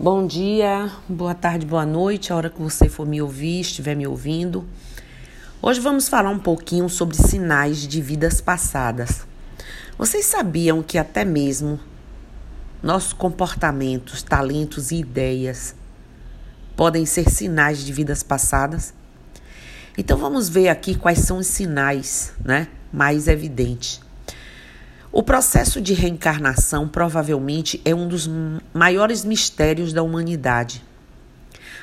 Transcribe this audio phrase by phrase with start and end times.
[0.00, 4.06] Bom dia, boa tarde, boa noite, a hora que você for me ouvir, estiver me
[4.06, 4.64] ouvindo.
[5.60, 9.26] Hoje vamos falar um pouquinho sobre sinais de vidas passadas.
[9.98, 11.80] Vocês sabiam que até mesmo
[12.80, 15.74] nossos comportamentos, talentos e ideias
[16.76, 18.94] podem ser sinais de vidas passadas?
[19.98, 24.00] Então vamos ver aqui quais são os sinais, né, mais evidentes.
[25.10, 28.28] O processo de reencarnação provavelmente é um dos
[28.74, 30.84] maiores mistérios da humanidade.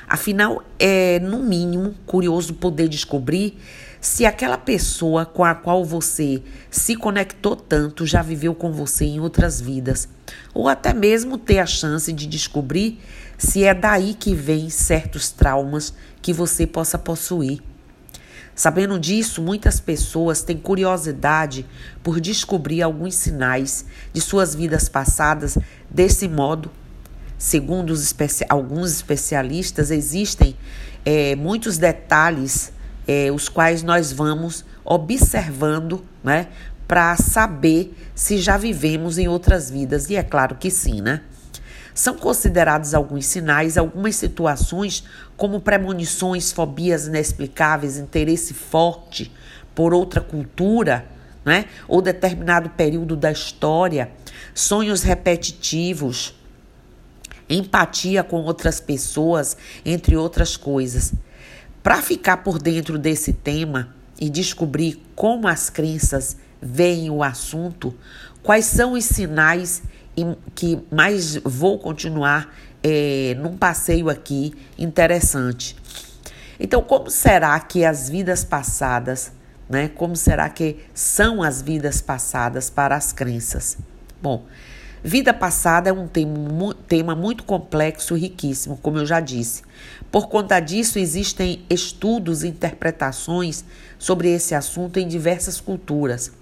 [0.08, 3.58] Afinal, é no mínimo curioso poder descobrir
[4.00, 9.18] se aquela pessoa com a qual você se conectou tanto já viveu com você em
[9.18, 10.08] outras vidas,
[10.54, 13.00] ou até mesmo ter a chance de descobrir
[13.36, 17.60] se é daí que vêm certos traumas que você possa possuir.
[18.56, 21.66] Sabendo disso, muitas pessoas têm curiosidade
[22.02, 25.58] por descobrir alguns sinais de suas vidas passadas.
[25.90, 26.70] Desse modo,
[27.36, 30.56] segundo especi alguns especialistas, existem
[31.04, 32.72] é, muitos detalhes
[33.06, 36.48] é, os quais nós vamos observando, né,
[36.88, 40.08] para saber se já vivemos em outras vidas.
[40.08, 41.20] E é claro que sim, né?
[41.96, 45.02] São considerados alguns sinais, algumas situações,
[45.34, 49.32] como premonições, fobias inexplicáveis, interesse forte
[49.74, 51.06] por outra cultura,
[51.42, 51.64] né?
[51.88, 54.12] ou determinado período da história,
[54.54, 56.34] sonhos repetitivos,
[57.48, 61.14] empatia com outras pessoas, entre outras coisas.
[61.82, 67.94] Para ficar por dentro desse tema e descobrir como as crenças veem o assunto,
[68.42, 69.82] quais são os sinais
[70.54, 75.76] que mais vou continuar é, num passeio aqui interessante.
[76.58, 79.32] Então, como será que as vidas passadas,
[79.68, 79.88] né?
[79.88, 83.76] Como será que são as vidas passadas para as crenças?
[84.22, 84.46] Bom,
[85.04, 89.62] vida passada é um tema, tema muito complexo e riquíssimo, como eu já disse.
[90.10, 93.64] Por conta disso, existem estudos e interpretações
[93.98, 96.32] sobre esse assunto em diversas culturas.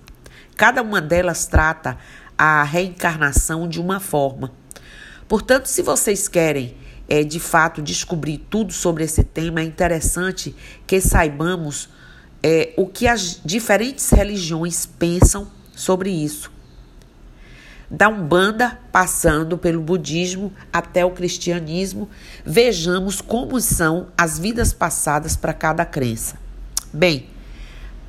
[0.56, 1.98] Cada uma delas trata
[2.36, 4.52] a reencarnação de uma forma.
[5.28, 6.76] Portanto, se vocês querem
[7.08, 10.54] é, de fato descobrir tudo sobre esse tema, é interessante
[10.86, 11.88] que saibamos
[12.42, 16.52] é, o que as diferentes religiões pensam sobre isso.
[17.90, 22.08] Da Umbanda, passando pelo budismo até o cristianismo,
[22.44, 26.36] vejamos como são as vidas passadas para cada crença.
[26.92, 27.28] Bem,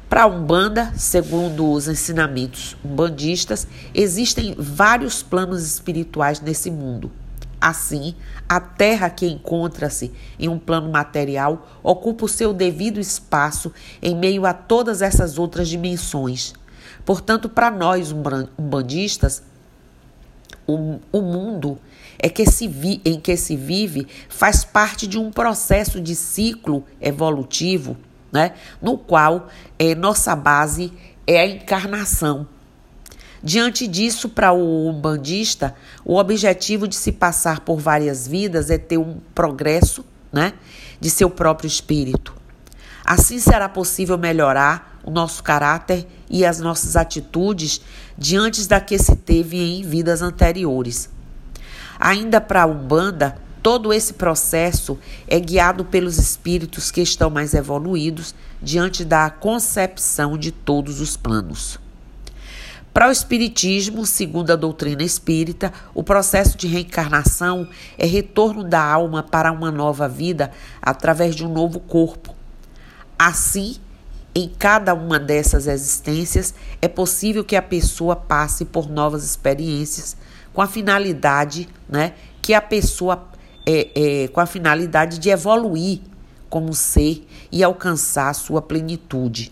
[0.10, 7.12] para a Umbanda, segundo os ensinamentos umbandistas, existem vários planos espirituais nesse mundo.
[7.60, 8.14] Assim,
[8.48, 14.46] a Terra que encontra-se em um plano material ocupa o seu devido espaço em meio
[14.46, 16.54] a todas essas outras dimensões.
[17.04, 18.14] Portanto, para nós
[18.58, 19.42] umbandistas,
[20.68, 21.80] o, o mundo
[22.20, 26.84] é que se vi, em que se vive faz parte de um processo de ciclo
[27.02, 27.98] evolutivo
[28.36, 28.52] né?
[28.82, 29.48] no qual
[29.80, 30.92] é, nossa base
[31.26, 32.46] é a encarnação.
[33.42, 35.74] Diante disso, para o umbandista,
[36.04, 40.04] o objetivo de se passar por várias vidas é ter um progresso
[40.34, 40.54] né,
[41.00, 42.36] de seu próprio espírito.
[43.06, 47.80] Assim será possível melhorar o nosso caráter e as nossas atitudes
[48.18, 51.10] diante da que se teve em vidas anteriores.
[52.00, 54.96] Ainda para a Umbanda, Todo esse processo
[55.28, 61.80] é guiado pelos espíritos que estão mais evoluídos diante da concepção de todos os planos.
[62.94, 67.68] Para o Espiritismo, segundo a doutrina espírita, o processo de reencarnação
[67.98, 72.36] é retorno da alma para uma nova vida através de um novo corpo.
[73.18, 73.78] Assim,
[74.36, 76.54] em cada uma dessas existências,
[76.84, 80.16] é possível que a pessoa passe por novas experiências
[80.54, 83.34] com a finalidade né, que a pessoa
[83.66, 86.00] é, é, com a finalidade de evoluir
[86.50, 89.52] como ser e alcançar a sua plenitude.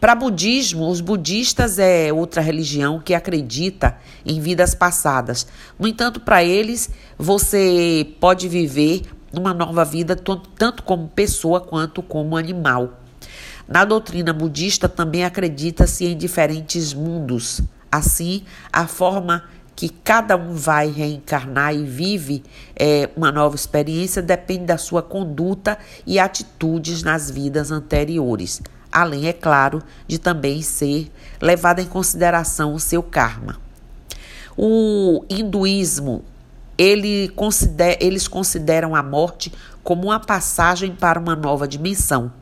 [0.00, 5.46] Para budismo, os budistas é outra religião que acredita em vidas passadas.
[5.78, 9.02] No entanto, para eles, você pode viver
[9.32, 13.00] uma nova vida tanto como pessoa quanto como animal.
[13.66, 17.62] Na doutrina budista também acredita-se em diferentes mundos.
[17.90, 19.44] Assim, a forma
[19.76, 22.42] que cada um vai reencarnar e vive
[22.76, 29.32] é, uma nova experiência depende da sua conduta e atitudes nas vidas anteriores, além, é
[29.32, 31.10] claro, de também ser
[31.40, 33.60] levado em consideração o seu karma.
[34.56, 36.22] O hinduísmo,
[36.78, 42.32] ele considera, eles consideram a morte como uma passagem para uma nova dimensão.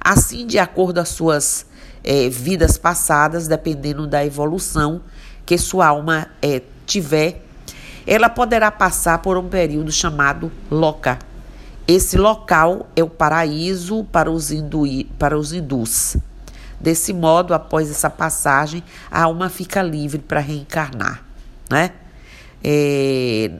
[0.00, 1.66] Assim, de acordo às suas
[2.04, 5.02] é, vidas passadas, dependendo da evolução,
[5.48, 7.42] que sua alma é, tiver,
[8.06, 11.18] ela poderá passar por um período chamado loca.
[11.86, 14.84] Esse local é o paraíso para os, hindu,
[15.18, 16.18] para os hindus.
[16.78, 21.24] Desse modo, após essa passagem, a alma fica livre para reencarnar,
[21.70, 21.92] né?
[22.62, 23.50] É,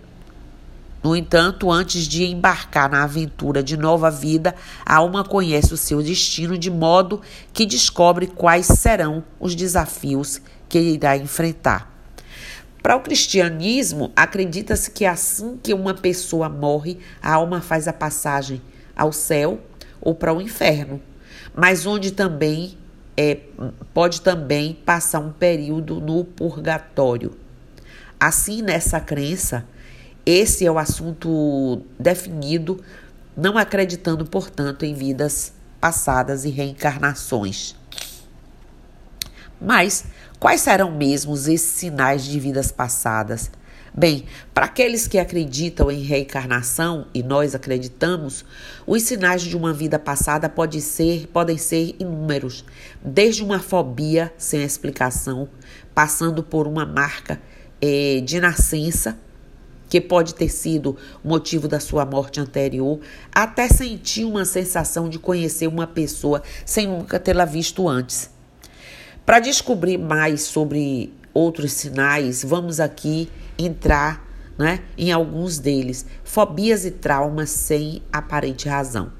[1.03, 6.03] no entanto, antes de embarcar na aventura de nova vida, a alma conhece o seu
[6.03, 11.95] destino de modo que descobre quais serão os desafios que irá enfrentar.
[12.83, 18.63] Para o cristianismo, acredita-se que assim que uma pessoa morre, a alma faz a passagem
[18.97, 19.61] ao céu
[20.01, 21.01] ou para o inferno,
[21.55, 22.79] mas onde também
[23.17, 23.39] é,
[23.93, 27.37] pode também passar um período no purgatório.
[28.19, 29.65] Assim, nessa crença,
[30.25, 32.81] esse é o assunto definido,
[33.37, 37.78] não acreditando, portanto, em vidas passadas e reencarnações.
[39.61, 40.05] Mas
[40.39, 43.51] quais serão mesmo esses sinais de vidas passadas?
[43.95, 48.45] Bem, para aqueles que acreditam em reencarnação, e nós acreditamos,
[48.87, 52.65] os sinais de uma vida passada pode ser, podem ser inúmeros,
[53.03, 55.49] desde uma fobia sem explicação,
[55.95, 57.41] passando por uma marca
[57.83, 59.19] eh, de nascença,
[59.89, 63.01] que pode ter sido motivo da sua morte anterior,
[63.33, 68.38] até sentir uma sensação de conhecer uma pessoa sem nunca tê-la visto antes.
[69.29, 74.27] Para descobrir mais sobre outros sinais, vamos aqui entrar
[74.57, 76.07] né, em alguns deles.
[76.25, 79.13] Fobias e traumas sem aparente razão.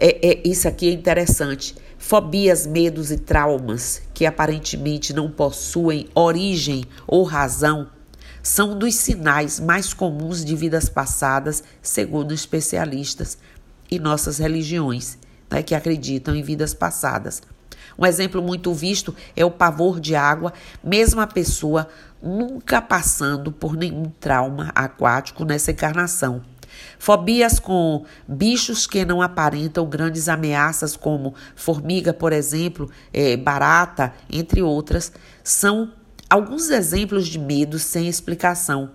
[0.00, 1.76] É, é, isso aqui é interessante.
[1.96, 7.86] Fobias, medos e traumas que aparentemente não possuem origem ou razão
[8.42, 13.38] são dos sinais mais comuns de vidas passadas, segundo especialistas
[13.88, 15.16] e nossas religiões,
[15.48, 17.40] né, que acreditam em vidas passadas.
[17.98, 20.52] Um exemplo muito visto é o pavor de água,
[20.82, 21.88] mesmo a pessoa
[22.22, 26.42] nunca passando por nenhum trauma aquático nessa encarnação.
[26.98, 34.62] Fobias com bichos que não aparentam grandes ameaças, como formiga, por exemplo, é, barata, entre
[34.62, 35.12] outras,
[35.42, 35.92] são
[36.30, 38.90] alguns exemplos de medos sem explicação.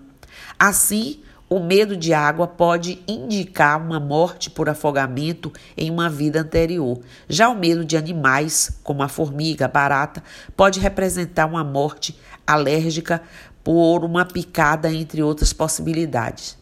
[0.58, 1.20] Assim,
[1.54, 6.98] o medo de água pode indicar uma morte por afogamento em uma vida anterior.
[7.28, 10.20] Já o medo de animais, como a formiga, a barata,
[10.56, 13.22] pode representar uma morte alérgica
[13.62, 16.58] por uma picada, entre outras possibilidades.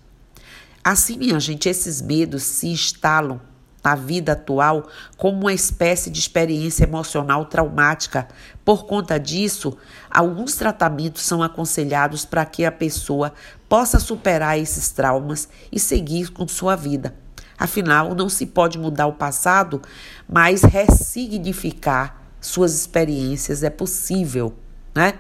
[0.84, 3.40] Assim, minha gente, esses medos se instalam
[3.82, 8.28] na vida atual como uma espécie de experiência emocional traumática.
[8.64, 9.76] Por conta disso,
[10.10, 13.32] alguns tratamentos são aconselhados para que a pessoa
[13.72, 17.14] possa superar esses traumas e seguir com sua vida.
[17.58, 19.80] Afinal, não se pode mudar o passado,
[20.28, 24.54] mas ressignificar suas experiências é possível,
[24.94, 25.14] né?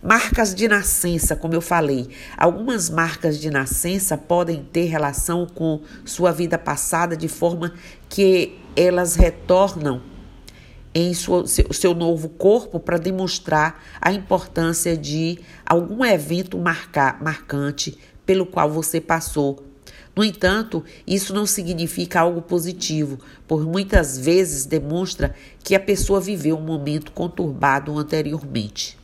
[0.00, 6.30] Marcas de nascença, como eu falei, algumas marcas de nascença podem ter relação com sua
[6.30, 7.74] vida passada de forma
[8.08, 10.00] que elas retornam
[10.94, 17.96] em sua, seu, seu novo corpo para demonstrar a importância de algum evento marcar, marcante
[18.26, 19.64] pelo qual você passou.
[20.14, 26.56] No entanto, isso não significa algo positivo, por muitas vezes demonstra que a pessoa viveu
[26.56, 28.98] um momento conturbado anteriormente.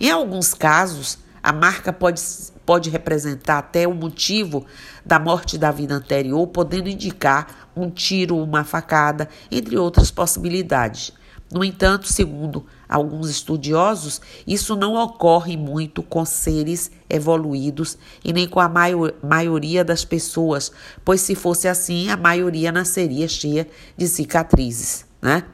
[0.00, 2.22] Em alguns casos, a marca pode,
[2.64, 4.64] pode representar até o motivo
[5.04, 11.12] da morte da vida anterior, podendo indicar um tiro, uma facada, entre outras possibilidades.
[11.52, 18.60] No entanto, segundo alguns estudiosos, isso não ocorre muito com seres evoluídos e nem com
[18.60, 20.72] a maior, maioria das pessoas,
[21.04, 25.44] pois se fosse assim, a maioria nasceria cheia de cicatrizes, né?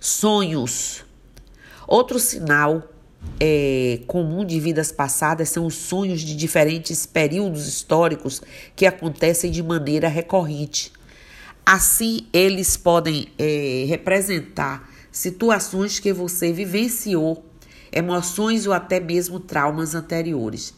[0.00, 1.04] Sonhos.
[1.86, 2.82] Outro sinal
[3.38, 8.42] é, comum de vidas passadas são os sonhos de diferentes períodos históricos
[8.74, 10.92] que acontecem de maneira recorrente.
[11.64, 17.44] Assim, eles podem é, representar situações que você vivenciou,
[17.92, 20.74] emoções ou até mesmo traumas anteriores.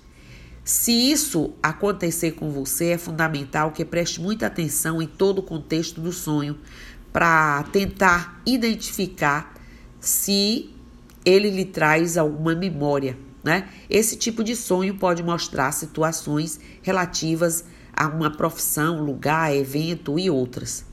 [0.65, 6.01] Se isso acontecer com você, é fundamental que preste muita atenção em todo o contexto
[6.01, 6.59] do sonho
[7.13, 9.55] para tentar identificar
[9.99, 10.71] se
[11.25, 13.17] ele lhe traz alguma memória.
[13.43, 13.69] Né?
[13.89, 17.65] Esse tipo de sonho pode mostrar situações relativas
[17.97, 20.85] a uma profissão, lugar, evento e outras.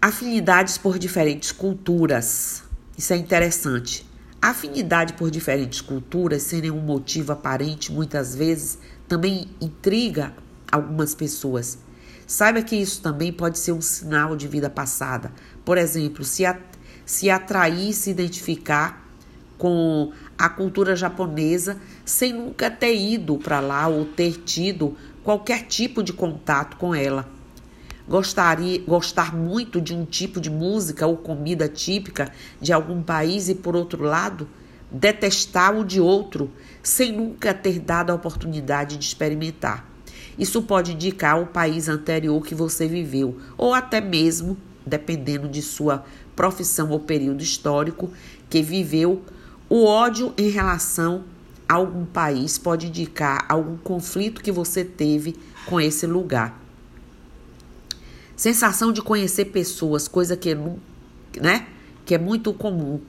[0.00, 2.62] Afinidades por diferentes culturas.
[2.96, 4.08] Isso é interessante.
[4.42, 10.34] afinidade por diferentes culturas, sem nenhum motivo aparente, muitas vezes também intriga
[10.72, 11.78] algumas pessoas.
[12.26, 15.32] Saiba que isso também pode ser um sinal de vida passada.
[15.64, 16.54] Por exemplo, se a
[17.10, 19.04] se atrair, se identificar
[19.58, 26.04] com a cultura japonesa sem nunca ter ido para lá ou ter tido qualquer tipo
[26.04, 27.28] de contato com ela.
[28.08, 33.56] Gostaria, gostar muito de um tipo de música ou comida típica de algum país e,
[33.56, 34.48] por outro lado,
[34.88, 36.48] detestar o de outro
[36.80, 39.84] sem nunca ter dado a oportunidade de experimentar.
[40.38, 46.04] Isso pode indicar o país anterior que você viveu, ou até mesmo, dependendo de sua
[46.40, 48.10] profissão ou período histórico
[48.48, 49.22] que viveu,
[49.68, 51.22] o ódio em relação
[51.68, 56.58] a algum país pode indicar algum conflito que você teve com esse lugar.
[58.34, 60.56] Sensação de conhecer pessoas, coisa que,
[61.38, 61.66] né,
[62.06, 63.02] que é muito comum.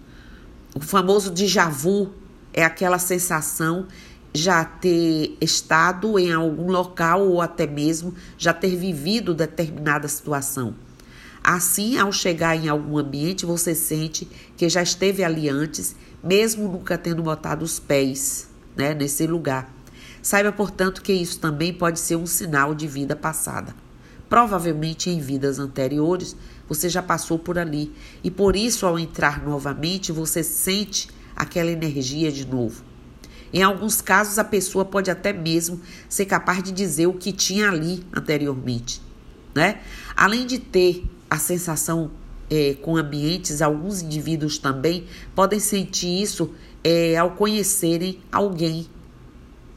[0.75, 2.11] O famoso déjà vu
[2.53, 3.87] é aquela sensação
[4.33, 10.75] já ter estado em algum local ou até mesmo já ter vivido determinada situação.
[11.43, 16.97] Assim, ao chegar em algum ambiente, você sente que já esteve ali antes, mesmo nunca
[16.97, 19.73] tendo botado os pés né, nesse lugar.
[20.21, 23.75] Saiba, portanto, que isso também pode ser um sinal de vida passada.
[24.29, 26.37] Provavelmente em vidas anteriores
[26.69, 27.91] você já passou por ali
[28.23, 32.81] e por isso, ao entrar novamente, você sente aquela energia de novo.
[33.51, 37.67] Em alguns casos, a pessoa pode até mesmo ser capaz de dizer o que tinha
[37.67, 39.01] ali anteriormente.
[39.53, 39.81] Né?
[40.15, 42.11] Além de ter a sensação
[42.49, 48.87] é, com ambientes, alguns indivíduos também podem sentir isso é, ao conhecerem alguém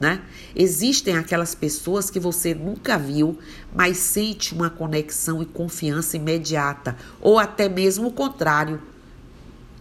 [0.05, 0.21] né?
[0.55, 3.39] Existem aquelas pessoas que você nunca viu,
[3.75, 8.83] mas sente uma conexão e confiança imediata, ou até mesmo o contrário,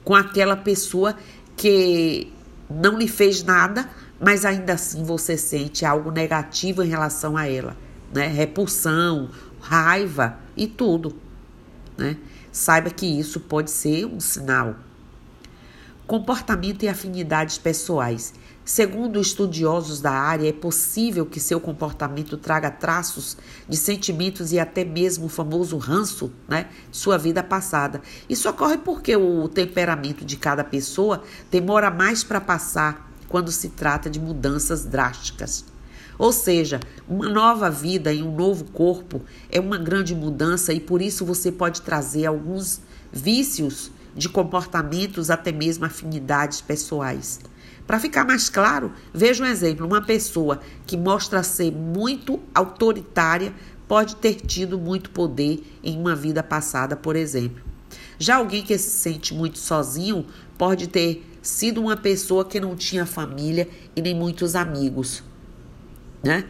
[0.04, 1.16] com aquela pessoa
[1.58, 2.32] que
[2.70, 3.90] não lhe fez nada,
[4.20, 7.76] mas ainda assim você sente algo negativo em relação a ela,
[8.14, 8.28] né?
[8.28, 11.16] Repulsão, raiva e tudo,
[11.98, 12.18] né?
[12.52, 14.76] Saiba que isso pode ser um sinal.
[16.06, 18.34] Comportamento e afinidades pessoais.
[18.66, 24.86] Segundo estudiosos da área, é possível que seu comportamento traga traços de sentimentos e até
[24.86, 28.02] mesmo o famoso ranço, né, sua vida passada.
[28.30, 34.10] Isso ocorre porque o temperamento de cada pessoa demora mais para passar quando se trata
[34.10, 35.73] de mudanças drásticas.
[36.18, 41.02] Ou seja, uma nova vida em um novo corpo é uma grande mudança e por
[41.02, 47.40] isso você pode trazer alguns vícios de comportamentos, até mesmo afinidades pessoais.
[47.86, 53.54] Para ficar mais claro, veja um exemplo: uma pessoa que mostra ser muito autoritária
[53.88, 57.64] pode ter tido muito poder em uma vida passada, por exemplo.
[58.18, 60.26] Já alguém que se sente muito sozinho
[60.58, 65.22] pode ter sido uma pessoa que não tinha família e nem muitos amigos,
[66.24, 66.46] né?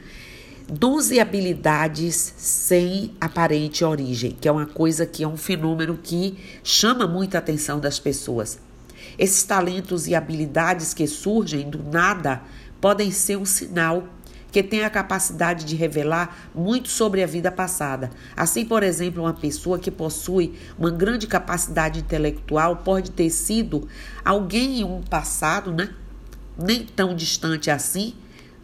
[0.69, 6.37] Dons e habilidades sem aparente origem, que é uma coisa que é um fenômeno que
[6.63, 8.59] chama muita atenção das pessoas.
[9.17, 12.41] Esses talentos e habilidades que surgem do nada
[12.79, 14.07] podem ser um sinal
[14.53, 18.11] que tem a capacidade de revelar muito sobre a vida passada.
[18.37, 23.87] Assim, por exemplo, uma pessoa que possui uma grande capacidade intelectual pode ter sido
[24.23, 25.89] alguém em um passado, né?
[26.55, 28.13] Nem tão distante assim,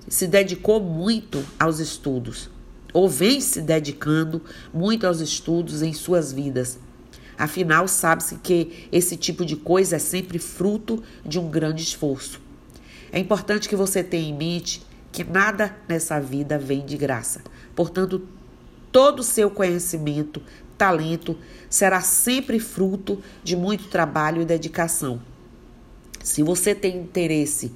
[0.10, 2.50] se dedicou muito aos estudos,
[2.92, 4.42] ou vem se dedicando
[4.74, 6.80] muito aos estudos em suas vidas.
[7.38, 12.42] Afinal, sabe-se que esse tipo de coisa é sempre fruto de um grande esforço.
[13.12, 17.42] É importante que você tenha em mente que nada nessa vida vem de graça.
[17.75, 18.28] Portanto,
[18.92, 20.42] todo o seu conhecimento,
[20.78, 21.38] talento
[21.70, 25.22] será sempre fruto de muito trabalho e dedicação.
[26.24, 27.72] Se você tem interesse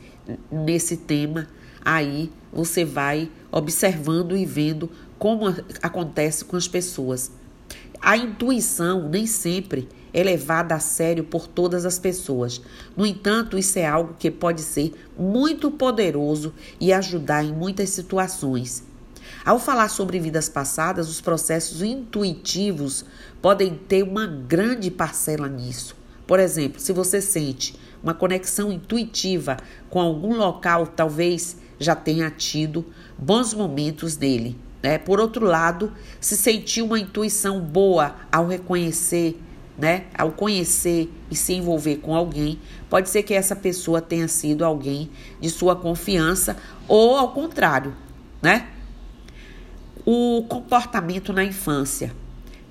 [0.51, 1.47] nesse tema,
[1.83, 5.47] aí você vai observando e vendo como
[5.81, 7.31] acontece com as pessoas.
[8.01, 12.61] A intuição nem sempre é levada a sério por todas as pessoas.
[12.95, 18.83] No entanto, isso é algo que pode ser muito poderoso e ajudar em muitas situações.
[19.45, 23.05] Ao falar sobre vidas passadas, os processos intuitivos
[23.41, 25.95] podem ter uma grande parcela nisso.
[26.27, 29.57] Por exemplo, se você sente uma conexão intuitiva
[29.89, 32.85] com algum local, talvez já tenha tido
[33.17, 34.57] bons momentos nele.
[34.81, 34.97] Né?
[34.97, 39.39] Por outro lado, se sentir uma intuição boa ao reconhecer,
[39.77, 40.05] né?
[40.13, 45.09] ao conhecer e se envolver com alguém, pode ser que essa pessoa tenha sido alguém
[45.39, 47.95] de sua confiança ou ao contrário,
[48.41, 48.67] né?
[50.05, 52.13] O comportamento na infância.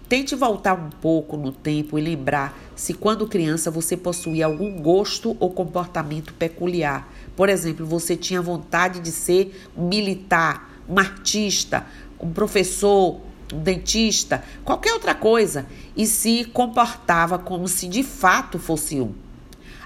[0.07, 5.35] Tente voltar um pouco no tempo e lembrar se quando criança você possuía algum gosto
[5.41, 7.11] ou comportamento peculiar.
[7.37, 11.87] Por exemplo, você tinha vontade de ser militar, um artista,
[12.21, 13.21] um professor,
[13.53, 19.13] um dentista, qualquer outra coisa, e se comportava como se de fato fosse um.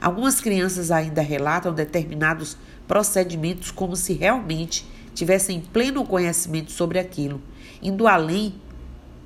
[0.01, 7.41] Algumas crianças ainda relatam determinados procedimentos como se realmente tivessem pleno conhecimento sobre aquilo.
[7.83, 8.55] Indo além,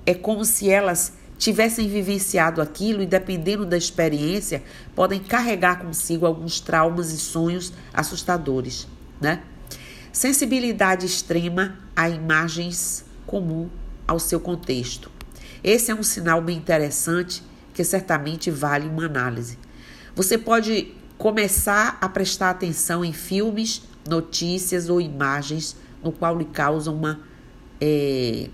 [0.06, 4.62] é como se elas tivessem vivenciado aquilo e, dependendo da experiência,
[4.94, 8.87] podem carregar consigo alguns traumas e sonhos assustadores,
[9.18, 9.42] né?
[10.12, 13.70] Sensibilidade extrema a imagens comum
[14.06, 15.11] ao seu contexto.
[15.64, 17.42] Esse é um sinal bem interessante
[17.73, 19.59] que certamente vale uma análise.
[20.14, 26.97] Você pode começar a prestar atenção em filmes, notícias ou imagens no qual lhe causam
[26.97, 27.20] uma
[27.80, 28.50] é,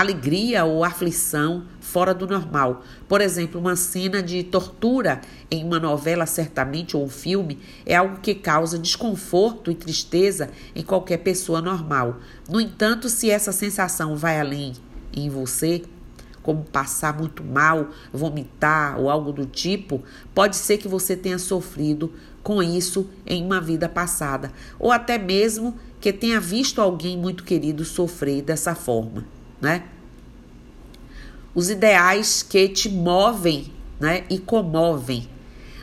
[0.00, 2.82] alegria ou aflição fora do normal.
[3.08, 8.20] Por exemplo, uma cena de tortura em uma novela, certamente, ou um filme, é algo
[8.20, 12.18] que causa desconforto e tristeza em qualquer pessoa normal.
[12.48, 14.74] No entanto, se essa sensação vai além
[15.12, 15.82] em você,
[16.42, 20.02] como passar muito mal, vomitar ou algo do tipo,
[20.34, 22.12] pode ser que você tenha sofrido
[22.42, 27.84] com isso em uma vida passada, ou até mesmo que tenha visto alguém muito querido
[27.84, 29.26] sofrer dessa forma,
[29.60, 29.84] né?
[31.54, 35.28] Os ideais que te movem, né, e comovem.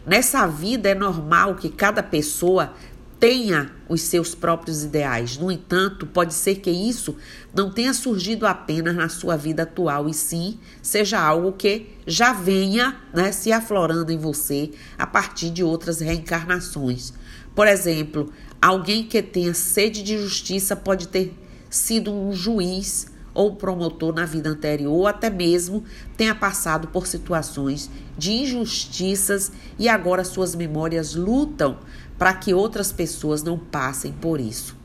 [0.06, 2.74] Nessa vida é normal que cada pessoa
[3.20, 5.38] tenha os seus próprios ideais.
[5.38, 7.16] No entanto, pode ser que isso
[7.54, 12.96] não tenha surgido apenas na sua vida atual, e sim seja algo que já venha
[13.14, 17.14] né, se aflorando em você a partir de outras reencarnações.
[17.56, 21.34] Por exemplo, alguém que tenha sede de justiça pode ter
[21.70, 25.84] sido um juiz ou promotor na vida anterior, ou até mesmo
[26.18, 31.78] tenha passado por situações de injustiças e agora suas memórias lutam
[32.18, 34.76] para que outras pessoas não passem por isso,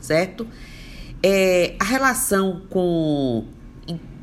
[0.00, 0.46] certo?
[1.22, 3.44] É, a relação com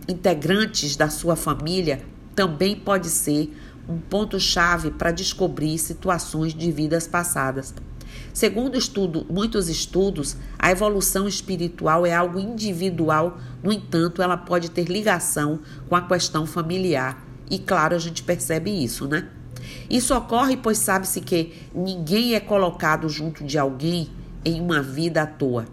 [0.08, 2.01] integrantes da sua família
[2.36, 3.56] também pode ser
[3.88, 7.74] um ponto-chave para descobrir situações de vidas passadas.
[8.34, 14.86] Segundo estudo, muitos estudos, a evolução espiritual é algo individual, no entanto, ela pode ter
[14.86, 17.25] ligação com a questão familiar.
[17.50, 19.27] E claro, a gente percebe isso, né?
[19.90, 24.10] Isso ocorre pois sabe-se que ninguém é colocado junto de alguém
[24.44, 25.66] em uma vida à toa.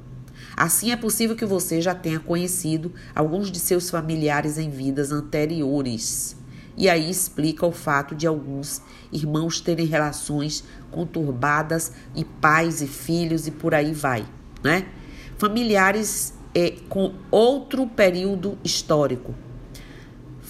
[0.56, 6.36] Assim é possível que você já tenha conhecido alguns de seus familiares em vidas anteriores.
[6.76, 8.82] E aí explica o fato de alguns
[9.12, 14.26] irmãos terem relações conturbadas e pais e filhos e por aí vai,
[14.62, 14.86] né?
[15.38, 19.34] Familiares é, com outro período histórico,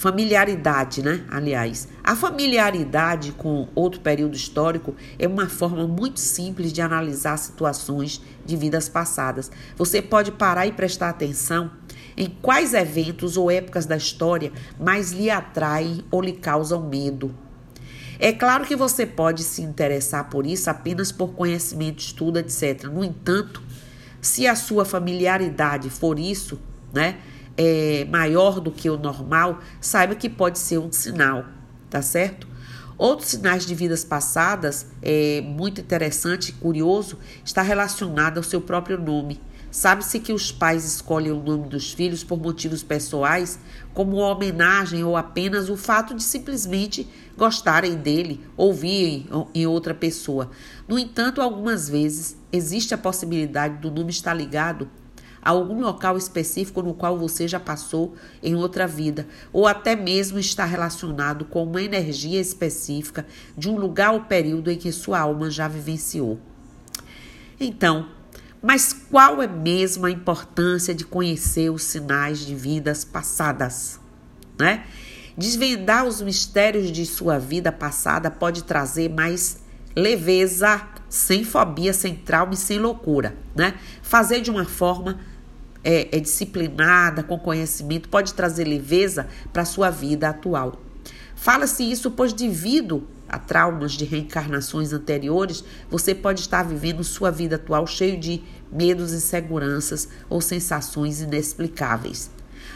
[0.04, 1.24] Familiaridade, né?
[1.30, 8.20] Aliás, a familiaridade com outro período histórico é uma forma muito simples de analisar situações
[8.44, 9.50] de vidas passadas.
[9.76, 11.70] Você pode parar e prestar atenção
[12.16, 17.34] em quais eventos ou épocas da história mais lhe atraem ou lhe causam medo.
[18.18, 22.84] É claro que você pode se interessar por isso apenas por conhecimento, estudo, etc.
[22.84, 23.62] No entanto,
[24.20, 26.58] se a sua familiaridade for isso,
[26.92, 27.18] né?
[27.56, 31.44] é, maior do que o normal, saiba que pode ser um sinal,
[31.88, 32.46] tá certo?
[32.96, 38.98] Outros sinais de vidas passadas, é muito interessante e curioso, está relacionado ao seu próprio
[39.00, 39.40] nome.
[39.74, 43.58] Sabe-se que os pais escolhem o nome dos filhos por motivos pessoais,
[43.92, 50.48] como homenagem ou apenas o fato de simplesmente gostarem dele, ouvirem em outra pessoa.
[50.86, 54.88] No entanto, algumas vezes existe a possibilidade do nome estar ligado
[55.42, 60.38] a algum local específico no qual você já passou em outra vida, ou até mesmo
[60.38, 63.26] está relacionado com uma energia específica
[63.58, 66.38] de um lugar ou período em que sua alma já vivenciou.
[67.58, 68.13] Então,
[68.64, 74.00] mas qual é mesmo a importância de conhecer os sinais de vidas passadas,
[74.58, 74.86] né?
[75.36, 79.58] Desvendar os mistérios de sua vida passada pode trazer mais
[79.94, 83.74] leveza, sem fobia, sem trauma e sem loucura, né?
[84.00, 85.20] Fazer de uma forma
[85.84, 90.80] é, é disciplinada, com conhecimento, pode trazer leveza para a sua vida atual.
[91.36, 97.56] Fala-se isso pois, devido a traumas de reencarnações anteriores, você pode estar vivendo sua vida
[97.56, 102.30] atual cheio de medos, inseguranças ou sensações inexplicáveis.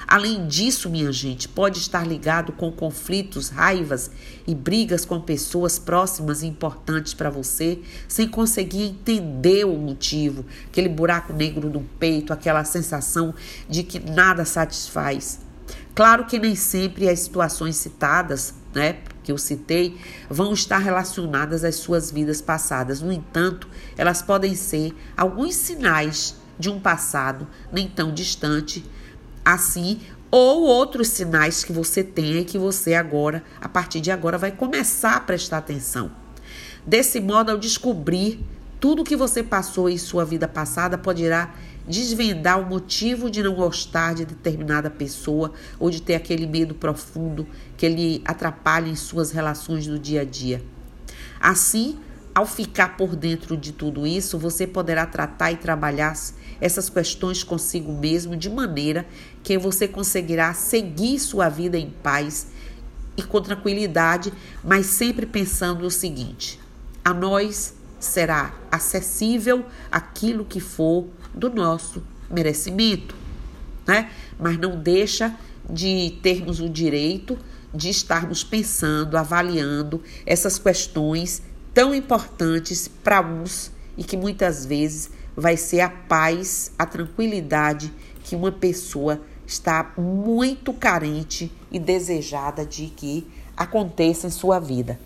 [0.06, 4.10] Além disso, minha gente, pode estar ligado com conflitos, raivas
[4.46, 10.88] e brigas com pessoas próximas e importantes para você, sem conseguir entender o motivo, aquele
[10.88, 13.32] buraco negro no peito, aquela sensação
[13.68, 15.47] de que nada satisfaz.
[15.98, 19.98] Claro que nem sempre as situações citadas, né, que eu citei,
[20.30, 23.02] vão estar relacionadas às suas vidas passadas.
[23.02, 28.88] No entanto, elas podem ser alguns sinais de um passado nem tão distante
[29.44, 34.38] Assim, ou outros sinais que você tenha e que você agora, a partir de agora,
[34.38, 36.12] vai começar a prestar atenção.
[36.87, 38.44] Desse modo, ao descobrir
[38.78, 41.54] tudo que você passou em sua vida passada, poderá
[41.88, 47.46] desvendar o motivo de não gostar de determinada pessoa ou de ter aquele medo profundo
[47.77, 50.62] que lhe atrapalha em suas relações do dia a dia.
[51.40, 51.98] Assim,
[52.35, 56.14] ao ficar por dentro de tudo isso, você poderá tratar e trabalhar
[56.61, 59.07] essas questões consigo mesmo de maneira
[59.42, 62.48] que você conseguirá seguir sua vida em paz
[63.16, 66.61] e com tranquilidade, mas sempre pensando o seguinte:
[67.05, 73.14] a nós será acessível aquilo que for do nosso merecimento,
[73.86, 74.10] né?
[74.38, 75.34] Mas não deixa
[75.68, 77.38] de termos o direito
[77.72, 81.42] de estarmos pensando, avaliando essas questões
[81.74, 87.92] tão importantes para uns e que muitas vezes vai ser a paz, a tranquilidade
[88.24, 94.98] que uma pessoa está muito carente e desejada de que aconteça em sua vida.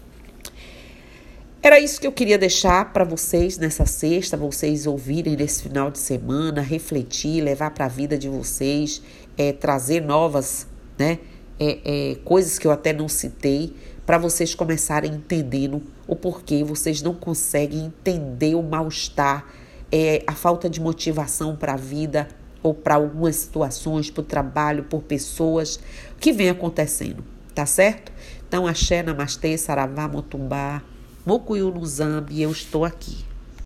[1.65, 5.99] Era isso que eu queria deixar para vocês nessa sexta, vocês ouvirem nesse final de
[6.01, 9.01] semana, refletir, levar para a vida de vocês,
[9.39, 10.67] é, trazer novas
[10.99, 11.21] né,
[11.61, 17.01] é, é, coisas que eu até não citei, para vocês começarem entendendo o porquê vocês
[17.01, 19.47] não conseguem entender o mal-estar,
[19.93, 22.27] é, a falta de motivação para a vida
[22.61, 25.79] ou para algumas situações, para o trabalho, por pessoas,
[26.19, 28.11] que vem acontecendo, tá certo?
[28.49, 30.83] Então, axé, namastê, saravá, motumbá.
[31.25, 31.39] No
[31.87, 33.32] Zambi, eu estou aqui.